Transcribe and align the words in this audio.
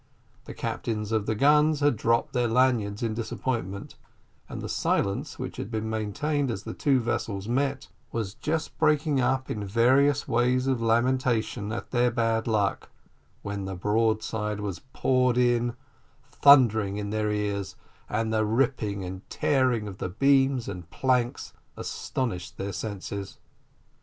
The 0.45 0.55
captains 0.55 1.11
of 1.11 1.27
the 1.27 1.35
guns 1.35 1.79
had 1.79 1.95
dropped 1.95 2.33
their 2.33 2.47
lanyards 2.47 3.03
in 3.03 3.13
disappointment, 3.13 3.97
and 4.49 4.59
the 4.59 4.67
silence 4.67 5.37
which 5.37 5.57
had 5.57 5.69
been 5.69 5.91
maintained 5.91 6.49
as 6.49 6.63
the 6.63 6.73
two 6.73 6.99
vessels 6.99 7.47
met 7.47 7.87
was 8.11 8.33
just 8.33 8.75
breaking 8.79 9.19
up 9.21 9.51
in 9.51 9.63
various 9.63 10.27
ways 10.27 10.65
of 10.65 10.81
lamentation 10.81 11.71
at 11.71 11.91
their 11.91 12.09
bad 12.09 12.47
luck, 12.47 12.89
when 13.43 13.65
the 13.65 13.75
broadside 13.75 14.59
was 14.59 14.79
poured 14.91 15.37
in, 15.37 15.75
thundering 16.31 16.97
in 16.97 17.11
their 17.11 17.31
ears, 17.31 17.75
and 18.09 18.33
the 18.33 18.43
ripping 18.43 19.03
and 19.05 19.29
tearing 19.29 19.87
of 19.87 19.99
the 19.99 20.09
beams 20.09 20.67
and 20.67 20.89
planks 20.89 21.53
astonished 21.77 22.57
their 22.57 22.73
senses. 22.73 23.37